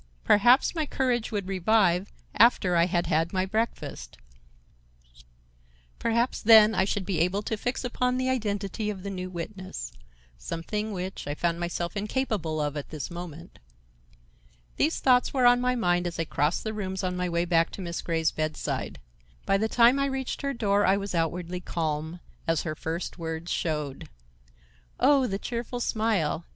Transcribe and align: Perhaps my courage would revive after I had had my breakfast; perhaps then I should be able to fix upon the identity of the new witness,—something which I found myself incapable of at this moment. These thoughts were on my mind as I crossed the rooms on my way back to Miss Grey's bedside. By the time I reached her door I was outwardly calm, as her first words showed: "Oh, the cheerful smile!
Perhaps 0.23 0.73
my 0.73 0.87
courage 0.87 1.31
would 1.31 1.47
revive 1.47 2.11
after 2.33 2.75
I 2.75 2.87
had 2.87 3.05
had 3.05 3.31
my 3.31 3.45
breakfast; 3.45 4.17
perhaps 5.99 6.41
then 6.41 6.73
I 6.73 6.85
should 6.85 7.05
be 7.05 7.19
able 7.19 7.43
to 7.43 7.55
fix 7.55 7.83
upon 7.83 8.17
the 8.17 8.27
identity 8.27 8.89
of 8.89 9.03
the 9.03 9.11
new 9.11 9.29
witness,—something 9.29 10.91
which 10.91 11.27
I 11.27 11.35
found 11.35 11.59
myself 11.59 11.95
incapable 11.95 12.59
of 12.59 12.75
at 12.75 12.89
this 12.89 13.11
moment. 13.11 13.59
These 14.77 14.99
thoughts 14.99 15.35
were 15.35 15.45
on 15.45 15.61
my 15.61 15.75
mind 15.75 16.07
as 16.07 16.17
I 16.17 16.25
crossed 16.25 16.63
the 16.63 16.73
rooms 16.73 17.03
on 17.03 17.15
my 17.15 17.29
way 17.29 17.45
back 17.45 17.69
to 17.73 17.81
Miss 17.81 18.01
Grey's 18.01 18.31
bedside. 18.31 18.99
By 19.45 19.57
the 19.59 19.69
time 19.69 19.99
I 19.99 20.07
reached 20.07 20.41
her 20.41 20.51
door 20.55 20.83
I 20.83 20.97
was 20.97 21.13
outwardly 21.13 21.59
calm, 21.59 22.21
as 22.47 22.63
her 22.63 22.73
first 22.73 23.19
words 23.19 23.51
showed: 23.51 24.09
"Oh, 24.99 25.27
the 25.27 25.37
cheerful 25.37 25.79
smile! 25.79 26.47